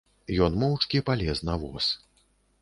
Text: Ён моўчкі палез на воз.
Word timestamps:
Ён 0.45 0.55
моўчкі 0.63 1.01
палез 1.09 1.45
на 1.51 1.59
воз. 1.67 1.93